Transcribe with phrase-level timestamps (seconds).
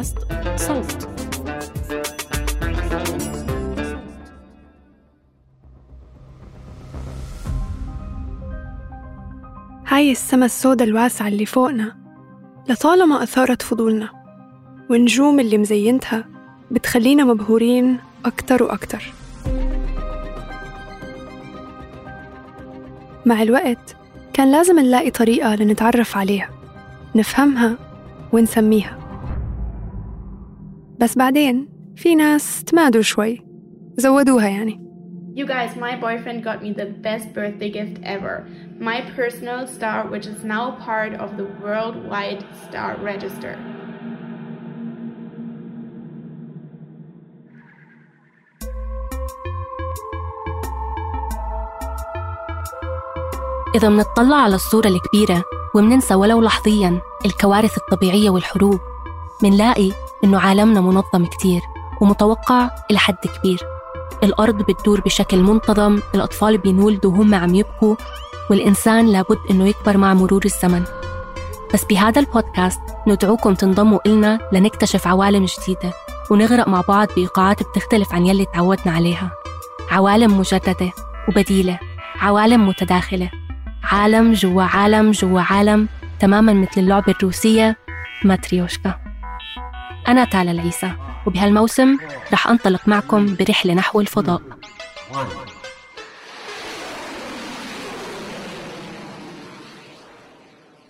[0.00, 0.18] بودكاست
[0.56, 1.08] صوت.
[9.86, 11.96] هاي السما السوداء الواسعة اللي فوقنا.
[12.68, 14.08] لطالما أثارت فضولنا
[14.90, 16.24] والنجوم اللي مزينتها
[16.70, 19.12] بتخلينا مبهورين أكتر وأكتر.
[23.26, 23.96] مع الوقت
[24.32, 26.50] كان لازم نلاقي طريقة لنتعرف عليها
[27.14, 27.76] نفهمها
[28.32, 28.99] ونسميها.
[31.00, 33.42] بس بعدين في ناس تمادوا شوي
[33.96, 34.90] زودوها يعني
[35.36, 38.34] You guys, my boyfriend got me the best birthday gift ever.
[38.90, 43.56] My personal star, which is now part of the worldwide star register.
[53.74, 58.80] إذا منطلع على الصورة الكبيرة ومننسى ولو لحظيا الكوارث الطبيعية والحروب
[59.42, 59.92] منلاقي
[60.24, 61.60] إنه عالمنا منظم كتير
[62.00, 63.60] ومتوقع إلى حد كبير.
[64.22, 67.96] الأرض بتدور بشكل منتظم الأطفال بينولدوا وهم عم يبكوا
[68.50, 70.84] والإنسان لابد إنه يكبر مع مرور الزمن.
[71.74, 75.92] بس بهذا البودكاست ندعوكم تنضموا إلنا لنكتشف عوالم جديدة
[76.30, 79.30] ونغرق مع بعض بإيقاعات بتختلف عن يلي تعودنا عليها.
[79.90, 80.92] عوالم مجددة
[81.28, 81.78] وبديلة
[82.20, 83.30] عوالم متداخلة.
[83.84, 85.88] عالم جوا عالم جوا عالم
[86.20, 87.76] تماما مثل اللعبة الروسية
[88.24, 89.09] ماتريوشكا.
[90.08, 90.92] أنا تالا العيسى
[91.26, 91.98] وبهالموسم
[92.32, 94.42] رح أنطلق معكم برحلة نحو الفضاء.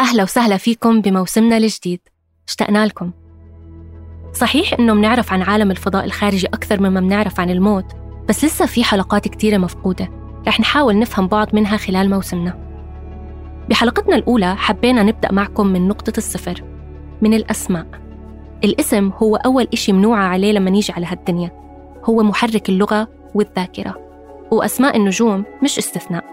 [0.01, 2.01] أهلا وسهلا فيكم بموسمنا الجديد.
[2.49, 3.13] اشتقنا لكم.
[4.33, 7.97] صحيح إنه منعرف عن عالم الفضاء الخارجي أكثر مما منعرف عن الموت
[8.29, 10.09] بس لسه في حلقات كتيرة مفقودة.
[10.47, 12.71] رح نحاول نفهم بعض منها خلال موسمنا.
[13.69, 16.65] بحلقتنا الأولى حبينا نبدأ معكم من نقطة الصفر
[17.23, 18.10] من الأسماء.
[18.65, 21.51] الاسم هو أول إشي منوعة عليه لما نيجي على هالدنيا.
[22.05, 23.95] هو محرك اللغة والذاكرة.
[24.51, 26.25] وأسماء النجوم مش استثناء.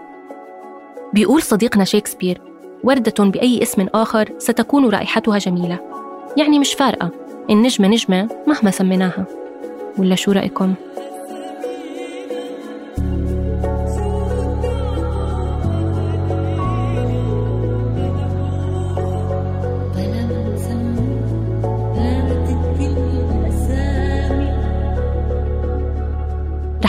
[1.12, 2.40] بيقول صديقنا شيكسبير
[2.84, 5.78] وردة بأي اسم آخر ستكون رائحتها جميلة.
[6.36, 7.10] يعني مش فارقة
[7.50, 9.24] النجمة نجمة مهما سميناها.
[9.98, 10.74] ولا شو رأيكم؟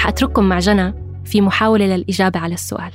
[0.09, 0.93] رح أترككم مع جنى
[1.25, 2.91] في محاولة للإجابة على السؤال.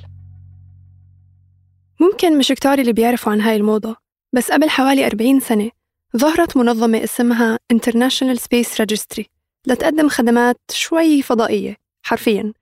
[2.01, 3.97] ممكن مش كتار اللي بيعرفوا عن هاي الموضة
[4.33, 5.71] بس قبل حوالي 40 سنة
[6.17, 9.25] ظهرت منظمة اسمها International Space Registry
[9.67, 12.53] لتقدم خدمات شوي فضائية حرفياً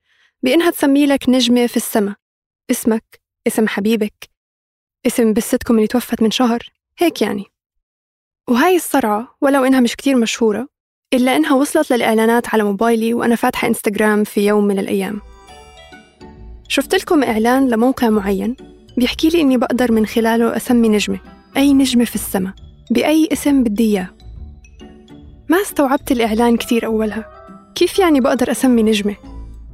[0.43, 2.15] بإنها تسمي لك نجمة في السماء
[2.71, 4.29] اسمك اسم حبيبك
[5.07, 6.59] اسم بستكم اللي توفت من شهر
[6.97, 7.45] هيك يعني.
[8.49, 10.72] وهاي الصرعة ولو إنها مش كتير مشهورة
[11.13, 15.21] إلا إنها وصلت للإعلانات على موبايلي وأنا فاتحة إنستغرام في يوم من الأيام
[16.67, 18.55] شفت لكم إعلان لموقع معين
[18.97, 21.19] بيحكي لي إني بقدر من خلاله أسمي نجمة
[21.57, 22.53] أي نجمة في السماء
[22.91, 24.09] بأي اسم بدي إياه
[25.49, 27.25] ما استوعبت الإعلان كتير أولها
[27.75, 29.15] كيف يعني بقدر أسمي نجمة؟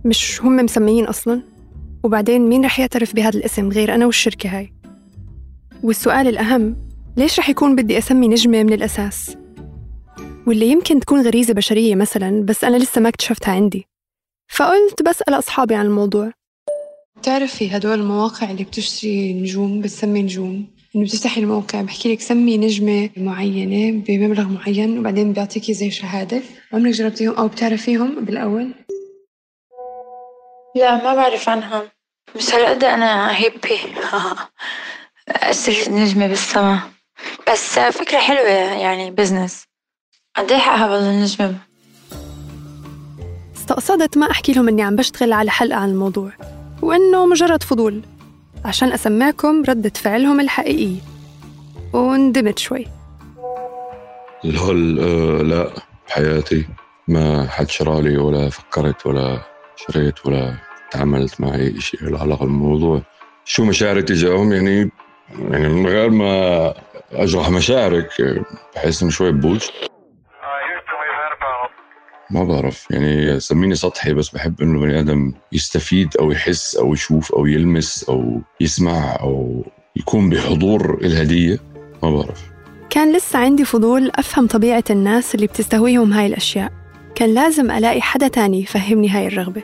[0.05, 1.41] مش هم مسميين أصلا؟
[2.03, 4.73] وبعدين مين رح يعترف بهذا الاسم غير أنا والشركة هاي؟
[5.83, 6.75] والسؤال الأهم
[7.17, 9.35] ليش رح يكون بدي أسمي نجمة من الأساس؟
[10.47, 13.87] واللي يمكن تكون غريزة بشرية مثلا بس أنا لسه ما اكتشفتها عندي.
[14.51, 16.31] فقلت بسأل أصحابي عن الموضوع.
[17.17, 23.09] بتعرفي هدول المواقع اللي بتشتري نجوم بتسمي نجوم؟ إنه بتفتحي الموقع بحكي لك سمي نجمة
[23.17, 26.41] معينة بمبلغ معين وبعدين بيعطيكي زي شهادة.
[26.73, 28.73] عمرك جربتيهم أو بتعرفيهم بالأول؟
[30.75, 31.81] لا ما بعرف عنهم.
[32.35, 33.59] بس هالقد أنا هيبي
[35.29, 36.79] أشتري نجمة بالسما.
[37.51, 38.49] بس فكرة حلوة
[38.81, 39.68] يعني بزنس
[40.39, 41.55] قد إيه حقها بالله النجمة؟
[43.55, 46.31] استقصدت ما أحكي لهم إني عم بشتغل على حلقة عن الموضوع
[46.81, 48.01] وإنه مجرد فضول
[48.65, 50.99] عشان أسمعكم ردة فعلهم الحقيقية.
[51.93, 52.85] وندمت شوي.
[54.45, 55.71] الهول آه لا
[56.07, 56.65] بحياتي
[57.07, 59.39] ما حد شرالي ولا فكرت ولا
[59.75, 60.53] شريت ولا
[60.91, 63.01] تعاملت مع أي شيء له علاقة بالموضوع.
[63.45, 64.91] شو مشاعري تجاههم يعني
[65.39, 66.73] يعني من غير ما
[67.11, 68.09] أجرح مشاعرك
[68.75, 69.71] بحس إنه شوي بوش
[72.31, 72.87] ما بعرف.
[72.91, 78.03] يعني سميني سطحي بس بحب إنه بني آدم يستفيد أو يحس أو يشوف أو يلمس
[78.09, 79.65] أو يسمع أو
[79.95, 81.59] يكون بحضور الهدية.
[82.03, 82.41] ما بعرف.
[82.89, 86.71] كان لسه عندي فضول أفهم طبيعة الناس اللي بتستهويهم هاي الأشياء.
[87.15, 89.63] كان لازم ألاقي حدا تاني يفهمني هاي الرغبة.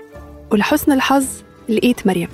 [0.51, 1.25] ولحسن الحظ
[1.69, 2.27] لقيت مريم.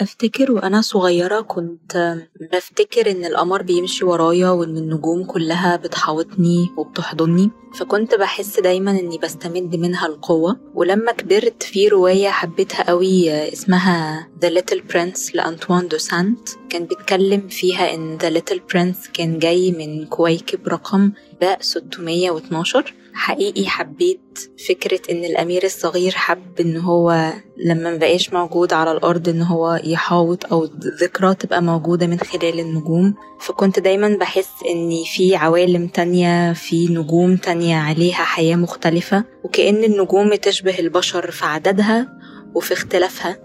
[0.00, 2.16] أفتكر وأنا صغيرة كنت
[2.52, 7.50] بفتكر إن القمر بيمشي ورايا وإن النجوم كلها بتحاوطني وبتحضني.
[7.74, 10.60] فكنت بحس دايما إني بستمد منها القوة.
[10.74, 16.48] ولما كبرت في رواية حبيتها قوي اسمها The Little Prince لأنطوان دو سانت.
[16.70, 23.66] كان بيتكلم فيها إن The Little Prince كان جاي من كويكب رقم باء 612 حقيقي
[23.66, 24.38] حبيت
[24.68, 27.32] فكرة إن الأمير الصغير حب إن هو
[27.66, 30.64] لما مبقاش موجود على الأرض إن هو يحاوط أو
[31.00, 33.14] ذكرى تبقى موجودة من خلال النجوم.
[33.40, 39.24] فكنت دايما بحس إن في عوالم تانية في نجوم تانية عليها حياة مختلفة.
[39.44, 42.18] وكأن النجوم تشبه البشر في عددها
[42.54, 43.36] وفي اختلافها.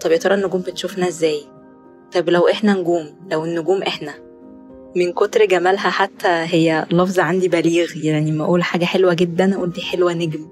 [0.00, 1.40] طب يا ترى النجوم بتشوفنا إزاي؟
[2.12, 4.29] طب لو إحنا نجوم لو النجوم إحنا.
[4.96, 7.88] من كتر جمالها حتى هي لفظ عندي بليغ.
[7.96, 10.48] يعني ما أقول حاجة حلوة جدا أقول دي حلوة نجم.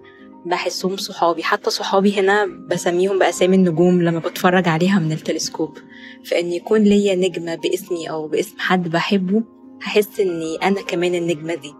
[0.47, 1.43] بحسهم صحابي.
[1.43, 5.79] حتى صحابي هنا بسميهم بأسامي النجوم لما بتفرج عليها من التلسكوب.
[6.25, 9.43] فإن يكون ليا نجمة باسمي أو باسم حد بحبه
[9.83, 11.75] هحس إني أنا كمان النجمة دي.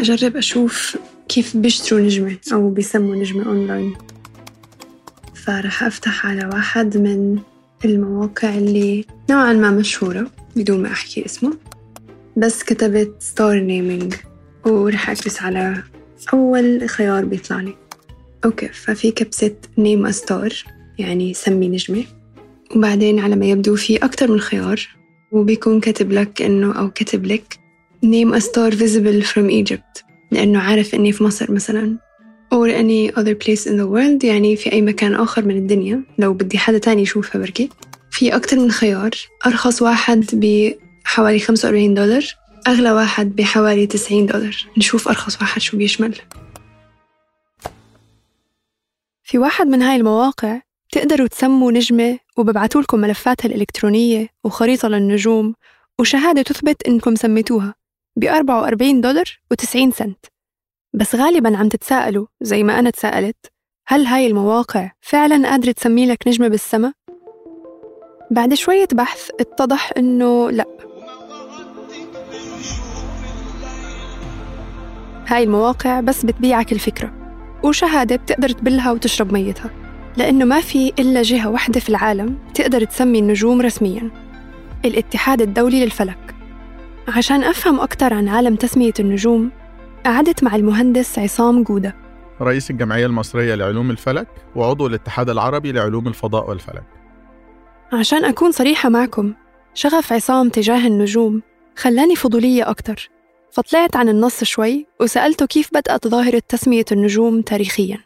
[0.00, 0.96] رح أجرب أشوف
[1.28, 3.94] كيف بيشتروا نجمة أو بيسموا نجمة أونلاين.
[5.34, 7.38] فرح أفتح على واحد من
[7.84, 11.56] المواقع اللي نوعا ما مشهورة بدون ما أحكي اسمه.
[12.36, 14.14] بس كتبت star naming
[14.66, 15.82] ورح أكبس على
[16.32, 17.74] أول خيار بيطلع لي
[18.44, 20.54] okay ففي كبسة name a star
[20.98, 22.04] يعني سمي نجمة.
[22.76, 24.88] وبعدين على ما يبدو في أكتر من خيار
[25.32, 27.60] وبيكون كاتب لك إنه أو كاتب لك
[28.04, 31.98] name a star visible from Egypt لأنه عارف إني في مصر مثلا.
[32.54, 36.02] or any other place in the world يعني في أي مكان آخر من الدنيا.
[36.18, 37.70] لو بدي حدا تاني يشوفها بركي.
[38.10, 39.10] في أكتر من خيار.
[39.46, 42.24] أرخص واحد بحوالي 45 دولار.
[42.66, 44.56] أغلى واحد بحوالي 90 دولار.
[44.78, 46.14] نشوف أرخص واحد شو بيشمل.
[49.24, 50.60] في واحد من هاي المواقع
[50.92, 55.54] تقدروا تسموا نجمة وببعتوا لكم ملفاتها الإلكترونية وخريطة للنجوم
[55.98, 57.79] وشهادة تثبت إنكم سميتوها.
[58.20, 60.26] ب 44 دولار و90 سنت.
[60.94, 63.36] بس غالبا عم تتساءلوا زي ما أنا تساءلت
[63.86, 66.92] هل هاي المواقع فعلا قادرة تسمي لك نجمة بالسما؟
[68.30, 70.64] بعد شوية بحث اتضح إنه لأ.
[75.26, 77.12] هاي المواقع بس بتبيعك الفكرة
[77.64, 79.70] وشهادة بتقدر تبلها وتشرب ميتها
[80.16, 84.10] لأنه ما في إلا جهة واحدة في العالم تقدر تسمي النجوم رسمياً
[84.84, 86.39] الاتحاد الدولي للفلك.
[87.16, 89.50] عشان أفهم أكثر عن عالم تسمية النجوم
[90.04, 91.96] قعدت مع المهندس عصام جودة.
[92.40, 96.84] رئيس الجمعية المصرية لعلوم الفلك وعضو الاتحاد العربي لعلوم الفضاء والفلك.
[97.92, 99.34] عشان أكون صريحة معكم
[99.74, 101.42] شغف عصام تجاه النجوم
[101.76, 103.10] خلاني فضولية أكتر.
[103.52, 107.98] فطلعت عن النص شوي وسألته كيف بدأت ظاهرة تسمية النجوم تاريخياً.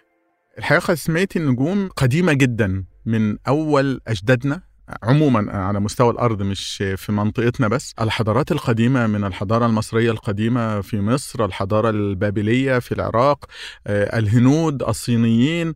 [0.58, 4.62] الحقيقة تسمية النجوم قديمة جدا من أول أجدادنا
[5.02, 7.94] عموما على مستوى الأرض مش في منطقتنا بس.
[8.00, 13.44] الحضارات القديمة من الحضارة المصرية القديمة في مصر الحضارة البابلية في العراق
[13.86, 15.74] آه، الهنود الصينيين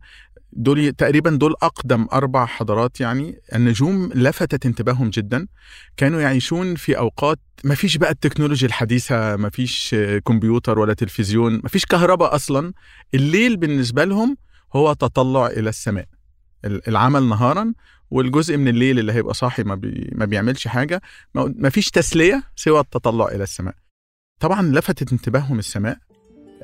[0.53, 3.41] دول تقريبا دول أقدم أربع حضارات يعني.
[3.55, 5.47] النجوم لفتت انتباههم جدا.
[5.97, 9.95] كانوا يعيشون في أوقات ما فيش بقى التكنولوجيا الحديثة ما فيش
[10.25, 12.73] كمبيوتر ولا تلفزيون ما فيش كهرباء أصلا.
[13.13, 14.37] الليل بالنسبة لهم
[14.75, 16.05] هو تطلع إلى السماء.
[16.65, 17.73] العمل نهارا.
[18.11, 21.01] والجزء من الليل اللي هيبقى صاحي ما, بي ما بيعملش حاجة
[21.35, 23.75] ما فيش تسلية سوى التطلع إلى السماء.
[24.39, 25.97] طبعا لفتت انتباههم السماء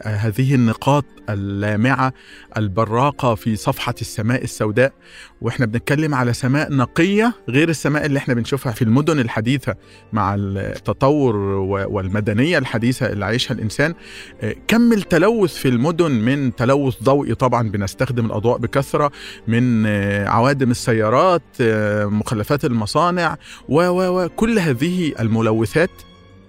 [0.03, 2.13] هذه النقاط اللامعة
[2.57, 4.93] البراقة في صفحة السماء السوداء
[5.41, 9.75] وإحنا بنتكلم على سماء نقية غير السماء اللي إحنا بنشوفها في المدن الحديثة
[10.13, 11.35] مع التطور
[11.89, 13.93] والمدنية الحديثة اللي عايشها الإنسان.
[14.67, 19.11] كم التلوث في المدن من تلوث ضوئي طبعا بنستخدم الأضواء بكثرة
[19.47, 19.87] من
[20.27, 21.43] عوادم السيارات
[22.03, 23.37] مخلفات المصانع
[23.69, 25.89] وكل هذه الملوثات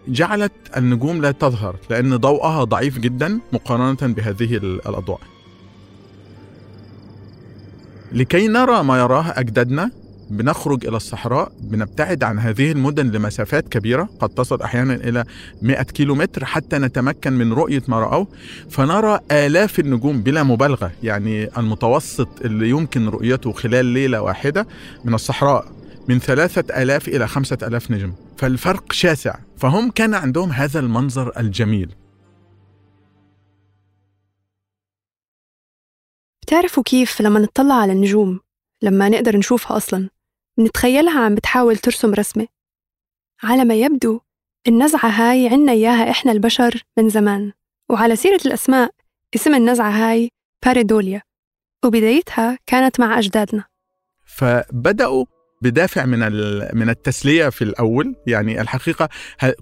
[0.09, 5.21] جعلت النجوم لا تظهر لأن ضوءها ضعيف جدا مقارنة بهذه الأضواء.
[8.13, 9.91] لكي نرى ما يراه أجدادنا
[10.31, 15.25] بنخرج إلى الصحراء بنبتعد عن هذه المدن لمسافات كبيرة قد تصل أحيانا إلى
[15.63, 18.27] 100 كيلو متر حتى نتمكن من رؤية ما رأوه.
[18.71, 24.67] فنرى آلاف النجوم بلا مبالغة يعني المتوسط اللي يمكن رؤيته خلال ليلة واحدة
[25.05, 25.76] من الصحراء.
[26.09, 28.15] من ثلاثة ألاف إلى خمسة ألاف نجم.
[28.39, 29.39] فالفرق شاسع.
[29.57, 31.95] فهم كان عندهم هذا المنظر الجميل.
[36.43, 38.41] بتعرفوا كيف لما نطلع على النجوم
[38.83, 40.11] لما نقدر نشوفها أصلا؟
[40.59, 42.47] بنتخيلها عم بتحاول ترسم رسمة.
[43.43, 44.21] على ما يبدو
[44.69, 47.53] النزعة هاي عنا إياها إحنا البشر من زمان.
[47.91, 48.91] وعلى سيرة الأسماء
[49.35, 50.31] اسم النزعة هاي
[50.65, 51.23] باريدوليا
[51.85, 53.65] وبدايتها كانت مع أجدادنا.
[54.25, 55.25] فبدأوا
[55.67, 56.19] بدافع من
[56.79, 58.15] من التسلية في الأول.
[58.27, 59.09] يعني الحقيقة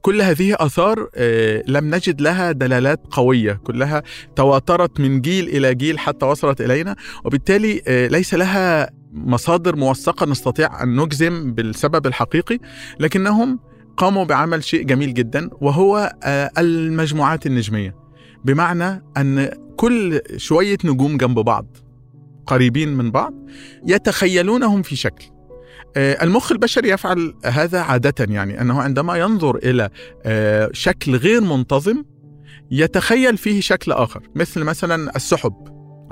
[0.00, 3.52] كل هذه آثار آه، لم نجد لها دلالات قوية.
[3.52, 4.02] كلها
[4.36, 6.96] تواترت من جيل إلى جيل حتى وصلت إلينا.
[7.24, 12.58] وبالتالي آه، ليس لها مصادر موثقة نستطيع أن نجزم بالسبب الحقيقي
[13.00, 13.60] لكنهم
[13.96, 17.94] قاموا بعمل شيء جميل جدا وهو آه، المجموعات النجمية.
[18.44, 21.76] بمعنى أن كل شوية نجوم جنب بعض
[22.46, 23.34] قريبين من بعض
[23.86, 25.33] يتخيلونهم في شكل.
[25.96, 29.90] المخ البشري يفعل هذا عادة يعني أنه عندما ينظر إلى
[30.24, 32.04] آه، شكل غير منتظم
[32.70, 35.54] يتخيل فيه شكل آخر مثل مثلا السحب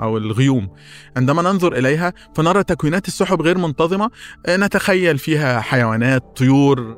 [0.01, 0.69] أو الغيوم.
[1.17, 4.11] عندما ننظر إليها فنرى تكوينات السحب غير منتظمة
[4.45, 6.97] آه، نتخيل فيها حيوانات طيور.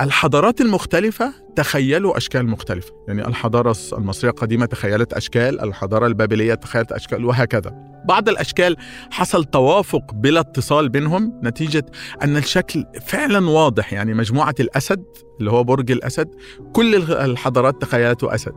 [0.00, 2.92] الحضارات المختلفة تخيلوا أشكال مختلفة.
[3.08, 7.74] يعني الحضارة المصرية القديمة تخيلت أشكال الحضارة البابلية تخيلت أشكال وهكذا.
[8.08, 8.76] بعض الأشكال
[9.10, 11.86] حصل توافق بلا اتصال بينهم نتيجة
[12.22, 13.92] أن الشكل فعلا واضح.
[13.92, 15.04] يعني مجموعة الأسد
[15.40, 16.28] اللي هو برج الأسد
[16.72, 18.54] كل الحضارات تخيلته أسد.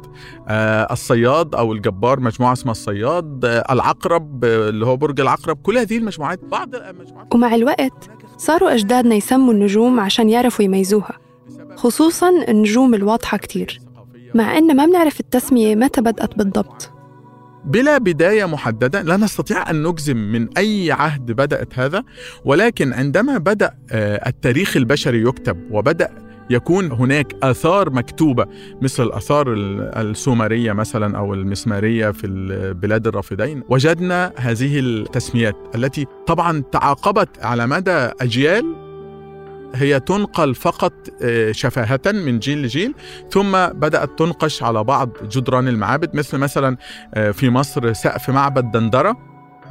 [0.48, 3.46] آه الصياد أو الجبار مجموعة اسمها الصياد.
[3.46, 9.15] آه العقرب اللي هو برج العقرب كل هذه المجموعات بعض المجموعات ومع الوقت صاروا أجدادنا
[9.15, 11.30] يسموا النجوم عشان يعرفوا يميزوها.
[11.75, 13.80] خصوصا النجوم الواضحة كتير
[14.36, 16.92] مع أن ما بنعرف التسمية متى بدأت بالضبط.
[17.66, 22.04] بلا بداية محددة لا نستطيع أن نجزم من أي عهد بدأت هذا
[22.46, 23.78] ولكن عندما بدأ
[24.28, 28.46] التاريخ البشري يكتب وبدأ يكون هناك آثار مكتوبة
[28.82, 29.54] مثل الآثار
[29.98, 38.10] السومرية مثلا أو المسمارية في البلاد الرافدين وجدنا هذه التسميات التي طبعا تعاقبت على مدى
[38.22, 38.75] أجيال
[39.75, 42.94] هي تنقل فقط آه، شفاهة من جيل لجيل
[43.32, 46.78] ثم بدأت تنقش على بعض جدران المعابد مثل مثلا
[47.13, 49.18] آه، في مصر سقف معبد دندرة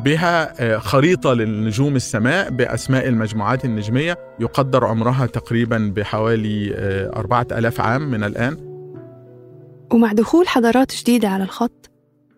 [0.04, 6.74] بها آه، خريطة للنجوم السماء بأسماء المجموعات النجمية يقدر عمرها تقريبا بحوالي
[7.16, 8.56] أربعة ألاف عام من الآن.
[9.92, 11.90] ومع دخول حضارات جديدة على الخط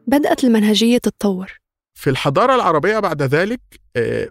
[0.07, 1.53] بدأت المنهجية تتطور.
[1.95, 3.61] في الحضارة العربية بعد ذلك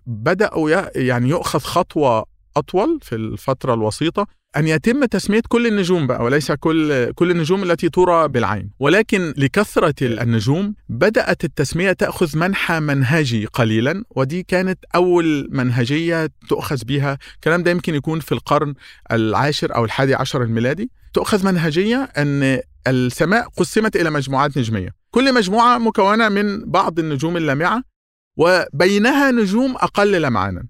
[0.05, 4.27] بدأوا يعني يؤخذ خطوة أطول في الفترة الوسيطة
[4.57, 8.69] أن يتم تسمية كل النجوم بقى وليس كل كل النجوم التي ترى بالعين.
[8.79, 17.17] ولكن لكثرة النجوم بدأت التسمية تأخذ منحى منهجي قليلا ودي كانت أول منهجية تؤخذ بها
[17.35, 18.73] الكلام ده يمكن يكون في القرن
[19.11, 20.91] العاشر أو الحادي عشر الميلادي.
[21.13, 24.89] تؤخذ منهجية أن السماء قسمت إلى مجموعات نجمية.
[25.11, 27.83] كل مجموعة مكونة من بعض النجوم اللامعه
[28.37, 30.63] وبينها نجوم أقل لمعانا.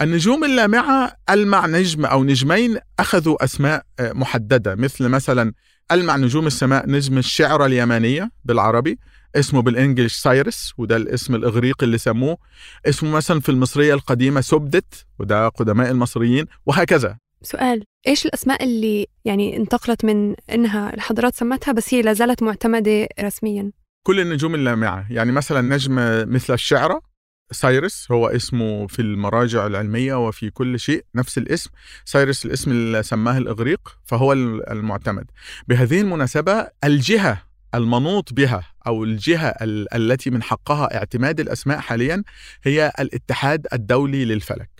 [0.00, 5.52] النجوم اللامعة ألمع نجم أو نجمين أخذوا أسماء آه، محددة مثل مثلا
[5.92, 8.98] ألمع نجوم السماء نجم الشعرة اليمانية بالعربي
[9.36, 12.38] اسمه بالإنجليش سايرس وده الاسم الإغريقي اللي سموه
[12.86, 17.18] اسمه مثلا في المصرية القديمة سبدت وده قدماء المصريين وهكذا.
[17.42, 23.08] سؤال إيش الأسماء اللي يعني انتقلت من إنها الحضارات سمتها بس هي لا زالت معتمدة
[23.20, 25.94] رسميا؟ كل النجوم اللامعة يعني مثلا نجم
[26.34, 27.07] مثل الشعرة
[27.50, 31.70] سايرس هو اسمه في المراجع العلمية وفي كل شيء نفس الاسم.
[32.04, 35.30] سايرس الاسم اللي سماه الإغريق فهو المعتمد.
[35.68, 37.42] بهذه المناسبة الجهة
[37.74, 39.54] المنوط بها أو الجهة
[39.94, 42.22] التي من حقها اعتماد الأسماء حاليا
[42.62, 44.70] هي الاتحاد الدولي للفلك.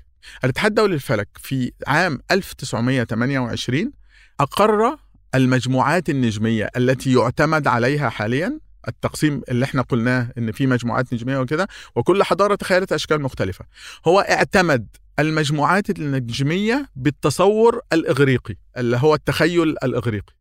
[0.45, 3.93] الاتحاد الدولي للفلك في عام 1928
[4.41, 4.99] أقر
[5.35, 11.69] المجموعات النجمية التي يعتمد عليها حاليا التقسيم اللي إحنا قلناه إن في مجموعات نجمية وكده
[11.97, 13.65] وكل حضارة تخيلت أشكال مختلفة.
[14.07, 14.87] هو اعتمد
[15.19, 20.33] المجموعات النجمية بالتصور الإغريقي اللي هو التخيل الإغريقي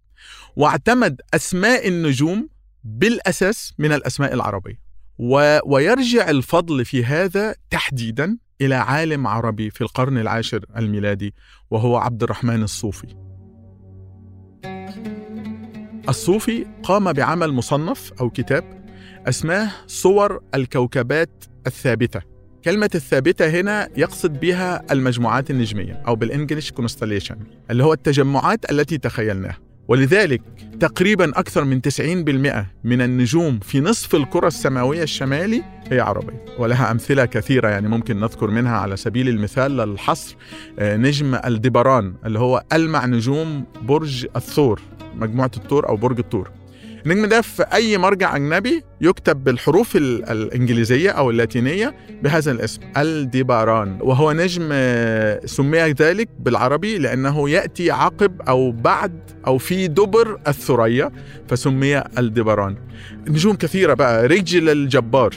[0.55, 2.49] واعتمد أسماء النجوم
[2.83, 4.79] بالأساس من الأسماء العربية.
[5.19, 5.59] و...
[5.65, 11.33] ويرجع الفضل في هذا تحديدا إلى عالم عربي في القرن العاشر الميلادي
[11.71, 13.26] وهو عبد الرحمن الصوفي.
[16.09, 18.63] الصوفي قام بعمل مصنف أو كتاب
[19.29, 22.21] أسماه صور الكوكبات الثابتة.
[22.65, 27.37] كلمة الثابتة هنا يقصد بها المجموعات النجمية أو بالإنجليش كونستليشن
[27.71, 29.57] اللي هو التجمعات التي تخيلناها.
[29.87, 30.41] ولذلك
[30.79, 36.45] تقريبا أكثر من 90% من النجوم في نصف الكرة السماوية الشمالي هي عربية.
[36.59, 40.35] ولها أمثلة كثيرة يعني ممكن نذكر منها على سبيل المثال للحصر
[40.79, 44.81] آه، نجم الدبران اللي هو ألمع نجوم برج الثور.
[45.17, 46.51] مجموعة الثور أو برج الثور
[47.05, 53.97] النجم ده في أي مرجع أجنبي يكتب بالحروف ال- الإنجليزية أو اللاتينية بهذا الاسم الديباران
[54.01, 61.11] وهو نجم آه، سمي ذلك بالعربي لأنه يأتي عقب أو بعد أو في دبر الثريا
[61.47, 62.75] فسمي الدبران
[63.27, 65.33] نجوم كثيرة بقى رجل الجبار.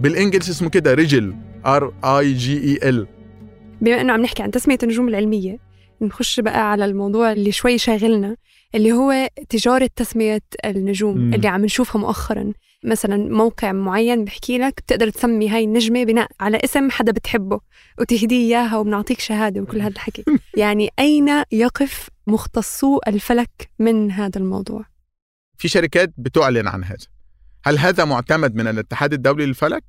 [0.00, 1.34] بال English اسمه كده Rigel
[1.66, 3.06] R I G E L
[3.80, 5.58] بما إنه عم نحكي عن تسمية النجوم العلمية
[6.00, 8.36] نخش بقى على الموضوع اللي شوي شاغلنا.
[8.74, 11.34] اللي هو تجارة تسمية النجوم مم.
[11.34, 12.52] اللي عم نشوفها مؤخرا.
[12.84, 17.60] مثلا موقع معين بحكي لك بتقدر تسمي هاي النجمة بناء على اسم حدا بتحبه
[17.98, 20.24] وتهديه إياها وبنعطيك شهادة وكل هذا الحكي
[20.56, 24.84] يعني أين يقف مختصو الفلك من هذا الموضوع؟
[25.58, 27.06] في شركات بتعلن عن هذا.
[27.64, 29.84] هل هذا معتمد من الاتحاد الدولي للفلك؟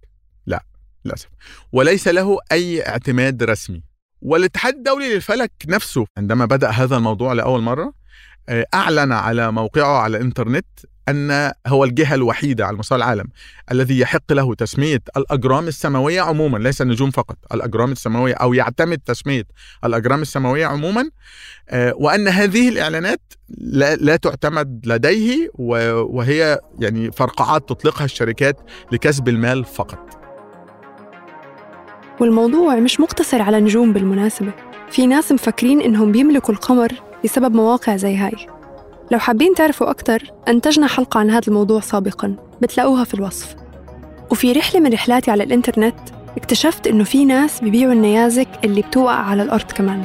[0.45, 0.63] لا
[1.05, 1.29] للأسف.
[1.71, 3.83] وليس له أي اعتماد رسمي.
[4.21, 7.93] والاتحاد الدولي للفلك نفسه عندما بدأ هذا الموضوع لأول مرة
[8.49, 10.65] أعلن على موقعه على الإنترنت
[11.09, 13.25] أن هو الجهة الوحيدة على مستوى العالم
[13.71, 19.43] الذي يحق له تسمية الأجرام السماوية عموما ليس النجوم فقط الأجرام السماوية أو يعتمد تسمية
[19.85, 21.09] الأجرام السماوية عموما
[21.69, 23.21] آه، وأن هذه الإعلانات
[23.57, 28.57] لا, تعتمد لديه وهي يعني فرقعات تطلقها الشركات
[28.91, 30.25] لكسب المال فقط.
[32.19, 34.51] والموضوع مش مقتصر على نجوم بالمناسبة
[34.91, 36.91] في ناس مفكرين إنهم بيملكوا القمر
[37.25, 38.47] بسبب مواقع زي هاي.
[39.11, 43.55] لو حابين تعرفوا أكتر أنتجنا حلقة عن هذا الموضوع سابقاً بتلاقوها في الوصف.
[44.31, 45.95] وفي رحلة من رحلاتي على الإنترنت
[46.37, 50.03] اكتشفت إنه في ناس بيبيعوا النيازك اللي بتوقع على الأرض كمان.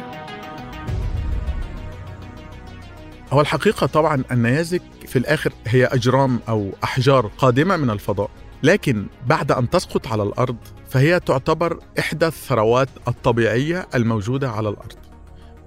[3.32, 8.30] هو الحقيقة طبعا النيازك في الآخر هي أجرام أو أحجار قادمة من الفضاء.
[8.62, 10.56] لكن بعد أن تسقط على الأرض
[10.88, 15.09] فهي تعتبر إحدى الثروات الطبيعية الموجودة على الأرض.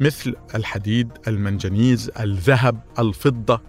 [0.04, 3.62] مثل الحديد، المنجنيز، الذهب، الفضة.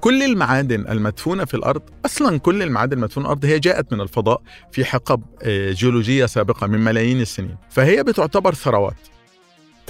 [0.00, 4.42] كل المعادن المدفونة في الأرض أصلا كل المعادن المدفونة في الأرض هي جاءت من الفضاء
[4.72, 7.56] في حقب آه، جيولوجية سابقة من ملايين السنين.
[7.70, 8.96] فهي بتعتبر ثروات.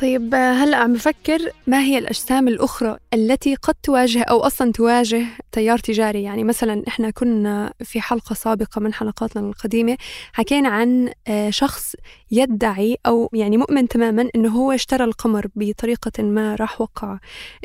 [0.01, 5.79] طيب هلا عم بفكر ما هي الأجسام الأخرى التي قد تواجه أو أصلا تواجه تيار
[5.79, 9.97] تجاري؟ يعني مثلا إحنا كنا في حلقة سابقة من حلقاتنا القديمة
[10.33, 11.97] حكينا عن آه، شخص
[12.31, 17.19] يدعي أو يعني مؤمن تماما إنه هو اشترى القمر بطريقة ما راح وقع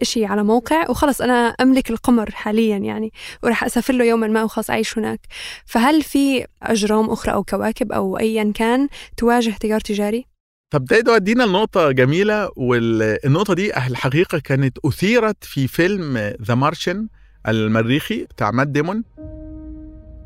[0.04, 3.12] شيء على موقع وخلص أنا أملك القمر حاليا يعني
[3.44, 5.20] وراح أسافر له يوما ما وخلاص أعيش هناك.
[5.66, 10.35] فهل في أجرام أخرى أو كواكب أو ايا كان تواجه تيار تجاري؟
[10.70, 17.08] طب ده يودينا لنقطة جميلة والنقطة دي الحقيقة كانت أثيرت في فيلم The Martian
[17.48, 19.04] المريخي بتاع مات ديمون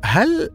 [0.04, 0.50] هل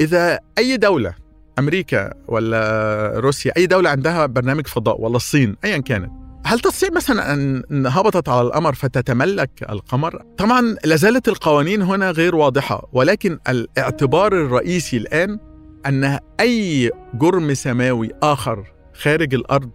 [0.00, 1.14] إذا أي دولة
[1.58, 6.10] أمريكا ولا روسيا أي دولة عندها برنامج فضاء ولا الصين أيا كانت
[6.44, 12.88] هل تستطيع مثلا أن هبطت على القمر فتتملك القمر؟ طبعا لازالت القوانين هنا غير واضحة
[12.92, 15.38] ولكن الاعتبار الرئيسي الآن
[15.86, 18.64] أن أي جرم سماوي آخر
[18.98, 19.70] خارج الأرض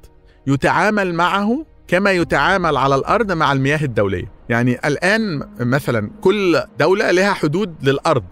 [0.47, 4.31] يتعامل معه كما يتعامل على الأرض مع المياه الدولية.
[4.49, 8.23] يعني الآن مثلا كل دولة لها حدود للأرض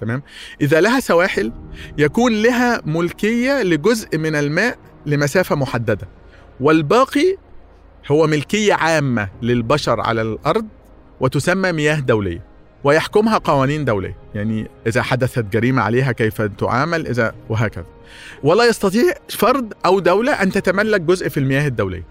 [0.00, 0.22] تمام؟
[0.60, 1.52] إذا لها سواحل
[1.98, 6.08] يكون لها ملكية لجزء من الماء لمسافة محددة
[6.60, 7.36] والباقي
[8.10, 10.66] هو ملكية عامة للبشر على الأرض
[11.20, 12.55] وتسمى مياه دولية.
[12.84, 17.86] ويحكمها قوانين دوليه يعني إذا حدثت جريمة عليها كيف تعامل إذا وهكذا.
[18.42, 22.06] ولا يستطيع فرد أو دولة أن تتملك جزء في المياه الدولية.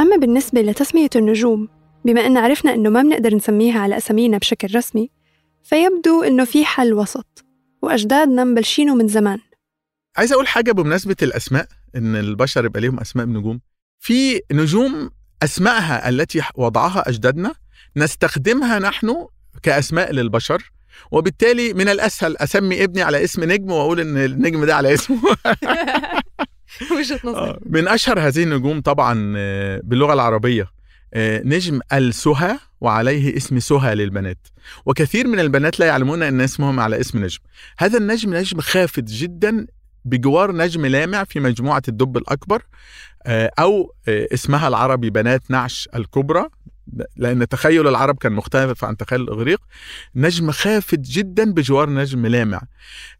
[0.00, 1.68] أما بالنسبة لتسمية النجوم
[2.04, 5.10] بما أن عرفنا أنه ما بنقدر نسميها على أسامينا بشكل رسمي
[5.62, 7.44] فيبدو أنه في حل وسط
[7.82, 9.38] وأجدادنا مبلشينه من زمان.
[10.16, 13.60] عايز أقول حاجة بمناسبة الأسماء إن البشر يبقى ليهم أسماء بنجوم.
[13.98, 15.10] في نجوم
[15.42, 17.54] اسمائها التي وضعها أجدادنا
[17.96, 19.26] نستخدمها نحن
[19.62, 20.72] كأسماء للبشر
[21.10, 25.22] وبالتالي من الأسهل أسمي ابني على اسم نجم وأقول إن النجم ده على اسمه.
[26.92, 30.70] وجهة نظر آه، من أشهر هذه النجوم طبعا آه، باللغة العربية
[31.14, 34.46] آه، نجم السهى وعليه اسم سهى للبنات.
[34.86, 37.38] وكثير من البنات لا يعلمون إن اسمهم على اسم نجم.
[37.78, 39.66] هذا النجم نجم خافت جدا
[40.04, 42.62] بجوار نجم لامع في مجموعة الدب الأكبر.
[42.62, 46.48] آه، أو آه، اسمها العربي بنات نعش الكبرى
[47.16, 49.60] لأن تخيل العرب كان مختلف عن تخيل الإغريق.
[50.14, 52.60] نجم خافت جدا بجوار نجم لامع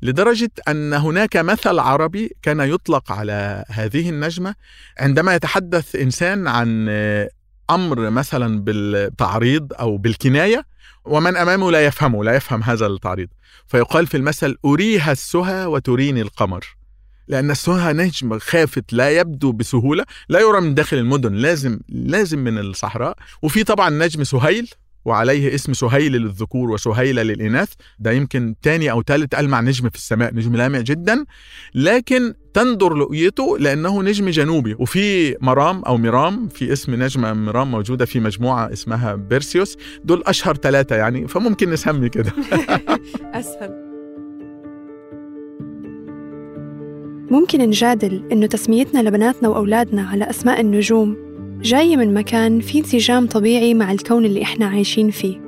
[0.02, 4.54] لدرجة أن هناك مثل عربي كان يطلق على هذه النجمة.
[4.98, 7.30] عندما يتحدث إنسان عن آه،
[7.70, 10.66] أمر مثلا بالتعريض أو بالكناية
[11.04, 13.28] ومن أمامه لا يفهمه لا يفهم هذا التعريض.
[13.66, 16.76] فيقال في المثل أريها السهى وتريني القمر.
[17.28, 22.58] لأن سوها نجم خافت لا يبدو بسهولة لا يرى من داخل المدن لازم لازم من
[22.58, 23.16] الصحراء.
[23.42, 24.70] وفي طبعا نجم سهيل
[25.04, 27.68] وعليه اسم سهيل للذكور وسهيلة للإناث.
[27.98, 31.24] ده يمكن تاني أو ثالث ألمع نجم في السماء نجم لامع جدا.
[31.74, 34.74] لكن تندر رؤيته لأنه نجم جنوبي.
[34.78, 39.76] وفي مرام أو ميرام في اسم نجمة ميرام موجودة في مجموعة اسمها بيرسيوس.
[40.04, 42.32] دول أشهر ثلاثة يعني فممكن نسمي كده.
[43.40, 43.85] أسهل.
[47.30, 51.16] ممكن نجادل إنه تسميتنا لبناتنا وأولادنا على أسماء النجوم
[51.62, 55.40] جاية من مكان في انسجام طبيعي مع الكون اللي إحنا عايشين فيه.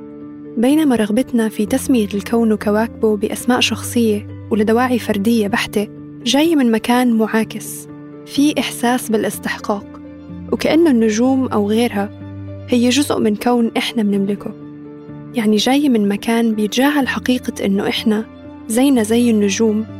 [0.57, 5.87] بينما رغبتنا في تسمية الكون وكواكبه بأسماء شخصية ولدواعي فردية بحتة
[6.23, 7.87] جاية من مكان معاكس
[8.25, 9.85] في إحساس بالإستحقاق.
[10.51, 12.09] وكأنه النجوم أو غيرها
[12.69, 14.51] هي جزء من كون إحنا بنملكه.
[15.33, 18.25] يعني جاية من مكان بيتجاهل حقيقة إنه إحنا
[18.67, 19.98] زينا زي النجوم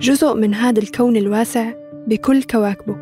[0.00, 1.72] جزء من هذا الكون الواسع
[2.06, 2.96] بكل كواكبه.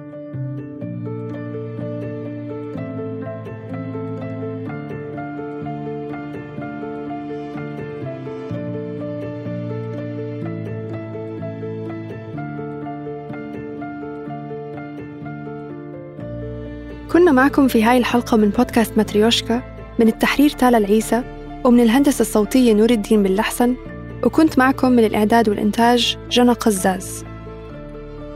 [17.12, 19.62] كنا معكم في هاي الحلقة من بودكاست ماتريوشكا
[19.98, 21.22] من التحرير تالا العيسى
[21.64, 23.76] ومن الهندسة الصوتية نور الدين باللحسن
[24.24, 27.24] وكنت معكم من الإعداد والإنتاج جنى قزاز.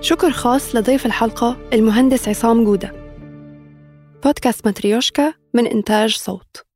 [0.01, 2.93] شكر خاص لضيف الحلقة المهندس عصام جودة.
[4.25, 6.67] بودكاست ماتريوشكا من إنتاج صوت.